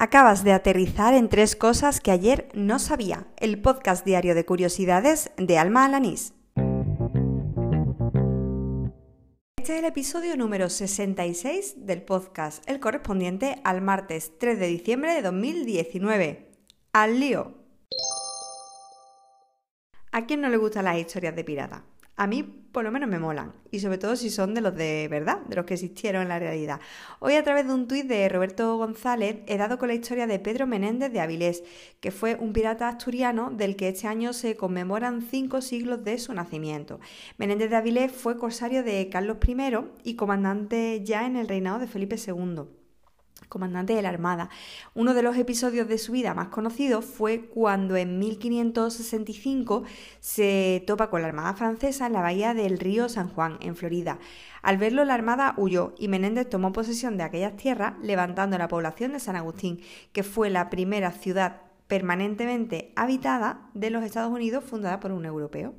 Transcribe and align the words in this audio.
Acabas 0.00 0.44
de 0.44 0.52
aterrizar 0.52 1.12
en 1.12 1.28
tres 1.28 1.56
cosas 1.56 2.00
que 2.00 2.12
ayer 2.12 2.48
no 2.54 2.78
sabía. 2.78 3.26
El 3.36 3.60
podcast 3.60 4.06
diario 4.06 4.36
de 4.36 4.44
curiosidades 4.44 5.32
de 5.36 5.58
Alma 5.58 5.84
Alanís. 5.84 6.34
Este 9.56 9.72
es 9.72 9.78
el 9.80 9.84
episodio 9.84 10.36
número 10.36 10.70
66 10.70 11.84
del 11.84 12.02
podcast, 12.02 12.62
el 12.70 12.78
correspondiente 12.78 13.60
al 13.64 13.82
martes 13.82 14.38
3 14.38 14.60
de 14.60 14.68
diciembre 14.68 15.14
de 15.14 15.22
2019. 15.22 16.52
¡Al 16.92 17.18
lío! 17.18 17.54
¿A 20.12 20.26
quién 20.26 20.40
no 20.40 20.48
le 20.48 20.58
gustan 20.58 20.84
las 20.84 20.98
historias 20.98 21.34
de 21.34 21.42
pirata? 21.42 21.84
A 22.18 22.26
mí 22.26 22.42
por 22.72 22.84
lo 22.84 22.92
menos 22.92 23.08
me 23.08 23.18
molan, 23.18 23.54
y 23.70 23.80
sobre 23.80 23.96
todo 23.96 24.14
si 24.14 24.28
son 24.28 24.52
de 24.54 24.60
los 24.60 24.74
de 24.74 25.08
verdad, 25.08 25.38
de 25.48 25.56
los 25.56 25.64
que 25.64 25.74
existieron 25.74 26.22
en 26.22 26.28
la 26.28 26.38
realidad. 26.38 26.80
Hoy 27.18 27.34
a 27.34 27.42
través 27.42 27.66
de 27.66 27.72
un 27.72 27.88
tuit 27.88 28.06
de 28.06 28.28
Roberto 28.28 28.76
González 28.76 29.38
he 29.46 29.56
dado 29.56 29.78
con 29.78 29.88
la 29.88 29.94
historia 29.94 30.26
de 30.26 30.38
Pedro 30.38 30.66
Menéndez 30.66 31.12
de 31.12 31.20
Avilés, 31.20 31.64
que 32.00 32.10
fue 32.10 32.36
un 32.36 32.52
pirata 32.52 32.88
asturiano 32.88 33.50
del 33.50 33.76
que 33.76 33.88
este 33.88 34.06
año 34.06 34.32
se 34.32 34.56
conmemoran 34.56 35.22
cinco 35.22 35.62
siglos 35.62 36.04
de 36.04 36.18
su 36.18 36.34
nacimiento. 36.34 37.00
Menéndez 37.38 37.70
de 37.70 37.76
Avilés 37.76 38.12
fue 38.12 38.36
corsario 38.36 38.82
de 38.82 39.08
Carlos 39.08 39.38
I 39.46 39.56
y 40.04 40.14
comandante 40.16 41.02
ya 41.04 41.24
en 41.26 41.36
el 41.36 41.48
reinado 41.48 41.78
de 41.78 41.86
Felipe 41.86 42.16
II 42.16 42.77
comandante 43.48 43.94
de 43.94 44.02
la 44.02 44.08
Armada. 44.08 44.50
Uno 44.94 45.14
de 45.14 45.22
los 45.22 45.36
episodios 45.36 45.88
de 45.88 45.98
su 45.98 46.12
vida 46.12 46.34
más 46.34 46.48
conocidos 46.48 47.04
fue 47.04 47.46
cuando 47.46 47.96
en 47.96 48.18
1565 48.18 49.84
se 50.20 50.84
topa 50.86 51.10
con 51.10 51.22
la 51.22 51.28
Armada 51.28 51.54
francesa 51.54 52.06
en 52.06 52.12
la 52.12 52.22
bahía 52.22 52.54
del 52.54 52.78
río 52.78 53.08
San 53.08 53.28
Juan, 53.28 53.58
en 53.60 53.76
Florida. 53.76 54.18
Al 54.62 54.78
verlo, 54.78 55.04
la 55.04 55.14
Armada 55.14 55.54
huyó 55.56 55.94
y 55.98 56.08
Menéndez 56.08 56.48
tomó 56.48 56.72
posesión 56.72 57.16
de 57.16 57.24
aquellas 57.24 57.56
tierras, 57.56 57.94
levantando 58.02 58.58
la 58.58 58.68
población 58.68 59.12
de 59.12 59.20
San 59.20 59.36
Agustín, 59.36 59.80
que 60.12 60.22
fue 60.22 60.50
la 60.50 60.70
primera 60.70 61.12
ciudad 61.12 61.62
permanentemente 61.86 62.92
habitada 62.96 63.70
de 63.74 63.90
los 63.90 64.04
Estados 64.04 64.30
Unidos 64.32 64.64
fundada 64.64 65.00
por 65.00 65.12
un 65.12 65.24
europeo. 65.24 65.74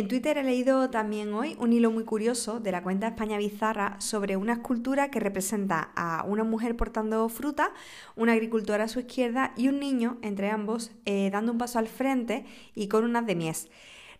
En 0.00 0.08
Twitter 0.08 0.38
he 0.38 0.42
leído 0.42 0.88
también 0.88 1.34
hoy 1.34 1.58
un 1.60 1.74
hilo 1.74 1.90
muy 1.90 2.04
curioso 2.04 2.58
de 2.58 2.72
la 2.72 2.82
cuenta 2.82 3.08
España 3.08 3.36
Bizarra 3.36 3.96
sobre 4.00 4.38
una 4.38 4.54
escultura 4.54 5.10
que 5.10 5.20
representa 5.20 5.90
a 5.94 6.24
una 6.26 6.42
mujer 6.42 6.74
portando 6.74 7.28
fruta, 7.28 7.70
una 8.16 8.32
agricultora 8.32 8.84
a 8.84 8.88
su 8.88 9.00
izquierda 9.00 9.52
y 9.58 9.68
un 9.68 9.78
niño 9.78 10.16
entre 10.22 10.48
ambos 10.48 10.90
eh, 11.04 11.28
dando 11.30 11.52
un 11.52 11.58
paso 11.58 11.78
al 11.78 11.86
frente 11.86 12.46
y 12.74 12.88
con 12.88 13.04
unas 13.04 13.26
de 13.26 13.34
mies. 13.34 13.68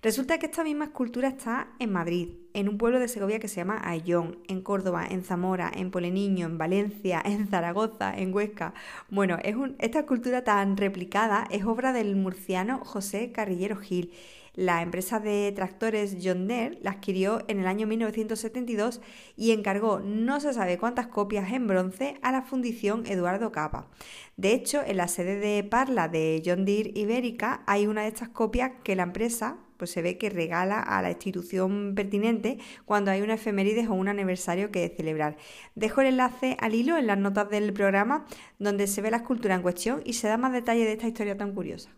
Resulta 0.02 0.38
que 0.38 0.46
esta 0.46 0.64
misma 0.64 0.86
escultura 0.86 1.28
está 1.28 1.68
en 1.78 1.92
Madrid, 1.92 2.30
en 2.54 2.70
un 2.70 2.78
pueblo 2.78 2.98
de 2.98 3.06
Segovia 3.06 3.38
que 3.38 3.48
se 3.48 3.56
llama 3.56 3.82
Ayllón, 3.84 4.38
en 4.48 4.62
Córdoba, 4.62 5.06
en 5.06 5.22
Zamora, 5.22 5.70
en 5.74 5.90
Poleniño, 5.90 6.46
en 6.46 6.56
Valencia, 6.56 7.20
en 7.24 7.48
Zaragoza, 7.48 8.16
en 8.16 8.32
Huesca. 8.34 8.72
Bueno, 9.10 9.36
es 9.42 9.54
esta 9.78 10.00
escultura 10.00 10.42
tan 10.42 10.78
replicada 10.78 11.46
es 11.50 11.64
obra 11.64 11.92
del 11.92 12.16
murciano 12.16 12.80
José 12.82 13.30
Carrillero 13.30 13.76
Gil 13.76 14.12
la 14.54 14.82
empresa 14.82 15.20
de 15.20 15.52
tractores 15.54 16.16
John 16.22 16.48
Deere 16.48 16.78
la 16.82 16.90
adquirió 16.90 17.42
en 17.46 17.60
el 17.60 17.66
año 17.66 17.86
1972 17.86 19.00
y 19.36 19.52
encargó 19.52 20.00
no 20.00 20.40
se 20.40 20.52
sabe 20.52 20.76
cuántas 20.76 21.06
copias 21.06 21.52
en 21.52 21.66
bronce 21.66 22.18
a 22.22 22.32
la 22.32 22.42
fundición 22.42 23.06
Eduardo 23.06 23.52
Capa. 23.52 23.88
De 24.36 24.52
hecho, 24.52 24.82
en 24.84 24.96
la 24.96 25.08
sede 25.08 25.36
de 25.36 25.62
Parla 25.62 26.08
de 26.08 26.42
John 26.44 26.64
Deere 26.64 26.90
Ibérica 26.94 27.62
hay 27.66 27.86
una 27.86 28.02
de 28.02 28.08
estas 28.08 28.30
copias 28.30 28.72
que 28.82 28.96
la 28.96 29.04
empresa 29.04 29.58
pues 29.80 29.90
se 29.90 30.02
ve 30.02 30.18
que 30.18 30.28
regala 30.28 30.78
a 30.78 31.00
la 31.00 31.10
institución 31.10 31.94
pertinente 31.96 32.58
cuando 32.84 33.10
hay 33.10 33.22
una 33.22 33.34
efemérides 33.34 33.88
o 33.88 33.94
un 33.94 34.08
aniversario 34.08 34.70
que 34.70 34.92
celebrar. 34.94 35.38
Dejo 35.74 36.02
el 36.02 36.08
enlace 36.08 36.58
al 36.60 36.74
hilo 36.74 36.98
en 36.98 37.06
las 37.06 37.16
notas 37.16 37.48
del 37.48 37.72
programa 37.72 38.26
donde 38.58 38.86
se 38.86 39.00
ve 39.00 39.10
la 39.10 39.16
escultura 39.16 39.54
en 39.54 39.62
cuestión 39.62 40.02
y 40.04 40.12
se 40.12 40.28
da 40.28 40.36
más 40.36 40.52
detalle 40.52 40.84
de 40.84 40.92
esta 40.92 41.08
historia 41.08 41.38
tan 41.38 41.54
curiosa. 41.54 41.90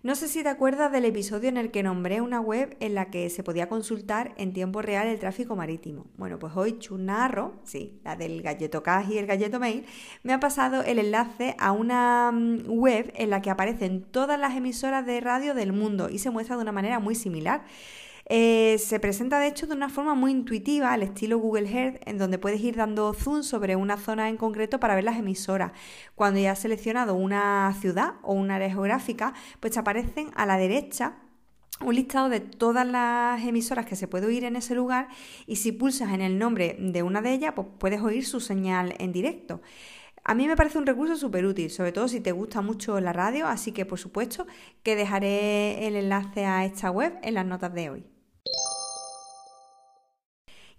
No 0.00 0.14
sé 0.14 0.28
si 0.28 0.44
te 0.44 0.48
acuerdas 0.48 0.92
del 0.92 1.06
episodio 1.06 1.48
en 1.48 1.56
el 1.56 1.72
que 1.72 1.82
nombré 1.82 2.20
una 2.20 2.40
web 2.40 2.76
en 2.78 2.94
la 2.94 3.10
que 3.10 3.28
se 3.30 3.42
podía 3.42 3.68
consultar 3.68 4.32
en 4.36 4.52
tiempo 4.52 4.80
real 4.80 5.08
el 5.08 5.18
tráfico 5.18 5.56
marítimo. 5.56 6.06
Bueno, 6.16 6.38
pues 6.38 6.52
hoy 6.54 6.78
Chunarro, 6.78 7.58
sí, 7.64 7.98
la 8.04 8.14
del 8.14 8.40
galleto 8.40 8.84
cash 8.84 9.10
y 9.10 9.18
el 9.18 9.26
galleto 9.26 9.58
mail, 9.58 9.86
me 10.22 10.32
ha 10.32 10.38
pasado 10.38 10.84
el 10.84 11.00
enlace 11.00 11.56
a 11.58 11.72
una 11.72 12.30
mm, 12.32 12.68
web 12.68 13.12
en 13.16 13.30
la 13.30 13.42
que 13.42 13.50
aparecen 13.50 14.04
todas 14.04 14.38
las 14.38 14.56
emisoras 14.56 15.04
de 15.04 15.20
radio 15.20 15.52
del 15.52 15.72
mundo 15.72 16.08
y 16.08 16.20
se 16.20 16.30
muestra 16.30 16.54
de 16.54 16.62
una 16.62 16.70
manera 16.70 17.00
muy 17.00 17.16
similar. 17.16 17.64
Eh, 18.30 18.76
se 18.78 19.00
presenta 19.00 19.40
de 19.40 19.46
hecho 19.46 19.66
de 19.66 19.74
una 19.74 19.88
forma 19.88 20.14
muy 20.14 20.32
intuitiva, 20.32 20.92
al 20.92 21.02
estilo 21.02 21.38
Google 21.38 21.70
Earth, 21.70 22.02
en 22.06 22.18
donde 22.18 22.38
puedes 22.38 22.60
ir 22.60 22.76
dando 22.76 23.14
zoom 23.14 23.42
sobre 23.42 23.74
una 23.74 23.96
zona 23.96 24.28
en 24.28 24.36
concreto 24.36 24.78
para 24.78 24.94
ver 24.94 25.04
las 25.04 25.16
emisoras. 25.16 25.72
Cuando 26.14 26.38
ya 26.38 26.52
has 26.52 26.58
seleccionado 26.58 27.14
una 27.14 27.74
ciudad 27.80 28.16
o 28.22 28.34
una 28.34 28.56
área 28.56 28.68
geográfica, 28.70 29.32
pues 29.60 29.72
te 29.72 29.78
aparecen 29.78 30.30
a 30.34 30.44
la 30.44 30.58
derecha 30.58 31.16
un 31.80 31.94
listado 31.94 32.28
de 32.28 32.40
todas 32.40 32.86
las 32.86 33.42
emisoras 33.44 33.86
que 33.86 33.96
se 33.96 34.08
puede 34.08 34.26
oír 34.26 34.44
en 34.44 34.56
ese 34.56 34.74
lugar 34.74 35.08
y 35.46 35.56
si 35.56 35.72
pulsas 35.72 36.12
en 36.12 36.20
el 36.20 36.38
nombre 36.38 36.76
de 36.78 37.02
una 37.02 37.22
de 37.22 37.32
ellas, 37.32 37.52
pues 37.54 37.68
puedes 37.78 38.02
oír 38.02 38.26
su 38.26 38.40
señal 38.40 38.94
en 38.98 39.12
directo. 39.12 39.62
A 40.24 40.34
mí 40.34 40.46
me 40.46 40.56
parece 40.56 40.76
un 40.76 40.86
recurso 40.86 41.16
súper 41.16 41.46
útil, 41.46 41.70
sobre 41.70 41.92
todo 41.92 42.08
si 42.08 42.20
te 42.20 42.32
gusta 42.32 42.60
mucho 42.60 43.00
la 43.00 43.14
radio, 43.14 43.46
así 43.46 43.72
que 43.72 43.86
por 43.86 43.98
supuesto 43.98 44.46
que 44.82 44.96
dejaré 44.96 45.86
el 45.86 45.96
enlace 45.96 46.44
a 46.44 46.66
esta 46.66 46.90
web 46.90 47.14
en 47.22 47.34
las 47.34 47.46
notas 47.46 47.72
de 47.72 47.90
hoy. 47.90 48.17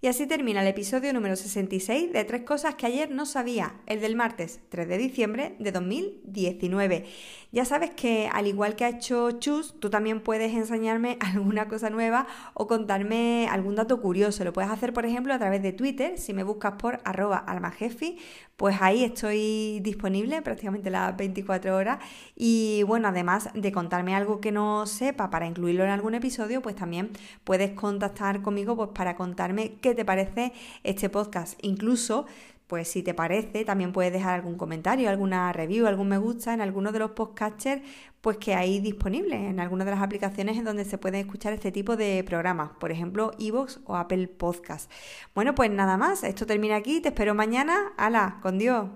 Y 0.02 0.06
así 0.06 0.26
termina 0.26 0.62
el 0.62 0.66
episodio 0.66 1.12
número 1.12 1.36
66 1.36 2.10
de 2.14 2.24
Tres 2.24 2.44
Cosas 2.44 2.74
que 2.74 2.86
ayer 2.86 3.10
no 3.10 3.26
sabía, 3.26 3.74
el 3.84 4.00
del 4.00 4.16
martes 4.16 4.60
3 4.70 4.88
de 4.88 4.96
diciembre 4.96 5.56
de 5.58 5.72
2019. 5.72 7.04
Ya 7.52 7.66
sabes 7.66 7.90
que 7.90 8.26
al 8.32 8.46
igual 8.46 8.76
que 8.76 8.86
ha 8.86 8.88
hecho 8.88 9.32
Chus, 9.32 9.74
tú 9.78 9.90
también 9.90 10.22
puedes 10.22 10.54
enseñarme 10.54 11.18
alguna 11.20 11.68
cosa 11.68 11.90
nueva 11.90 12.26
o 12.54 12.66
contarme 12.66 13.46
algún 13.50 13.74
dato 13.74 14.00
curioso. 14.00 14.42
Lo 14.42 14.54
puedes 14.54 14.70
hacer, 14.70 14.94
por 14.94 15.04
ejemplo, 15.04 15.34
a 15.34 15.38
través 15.38 15.60
de 15.62 15.74
Twitter. 15.74 16.16
Si 16.16 16.32
me 16.32 16.44
buscas 16.44 16.74
por 16.78 17.00
arroba 17.04 17.36
almajefi, 17.36 18.16
pues 18.56 18.76
ahí 18.80 19.04
estoy 19.04 19.80
disponible 19.80 20.40
prácticamente 20.42 20.90
las 20.90 21.14
24 21.16 21.76
horas. 21.76 21.98
Y 22.36 22.84
bueno, 22.84 23.08
además 23.08 23.50
de 23.52 23.72
contarme 23.72 24.14
algo 24.14 24.40
que 24.40 24.52
no 24.52 24.86
sepa 24.86 25.28
para 25.28 25.46
incluirlo 25.46 25.84
en 25.84 25.90
algún 25.90 26.14
episodio, 26.14 26.62
pues 26.62 26.76
también 26.76 27.10
puedes 27.44 27.72
contactar 27.72 28.40
conmigo 28.42 28.76
pues, 28.76 28.90
para 28.94 29.16
contarme 29.16 29.74
qué 29.80 29.89
te 29.94 30.04
parece 30.04 30.52
este 30.82 31.08
podcast. 31.08 31.58
Incluso, 31.62 32.26
pues 32.66 32.88
si 32.88 33.02
te 33.02 33.14
parece, 33.14 33.64
también 33.64 33.92
puedes 33.92 34.12
dejar 34.12 34.34
algún 34.34 34.56
comentario, 34.56 35.10
alguna 35.10 35.52
review, 35.52 35.86
algún 35.86 36.08
me 36.08 36.18
gusta 36.18 36.54
en 36.54 36.60
alguno 36.60 36.92
de 36.92 37.00
los 37.00 37.10
podcasters, 37.12 37.82
pues 38.20 38.36
que 38.36 38.54
hay 38.54 38.80
disponibles 38.80 39.40
en 39.40 39.60
algunas 39.60 39.86
de 39.86 39.92
las 39.92 40.02
aplicaciones 40.02 40.56
en 40.56 40.64
donde 40.64 40.84
se 40.84 40.98
pueden 40.98 41.20
escuchar 41.20 41.52
este 41.52 41.72
tipo 41.72 41.96
de 41.96 42.22
programas, 42.24 42.70
por 42.78 42.92
ejemplo, 42.92 43.32
Evox 43.38 43.80
o 43.86 43.96
Apple 43.96 44.28
Podcast. 44.28 44.90
Bueno, 45.34 45.54
pues 45.54 45.70
nada 45.70 45.96
más, 45.96 46.22
esto 46.22 46.46
termina 46.46 46.76
aquí, 46.76 47.00
te 47.00 47.08
espero 47.08 47.34
mañana. 47.34 47.92
¡Hala! 47.96 48.38
¡Con 48.42 48.58
Dios! 48.58 48.88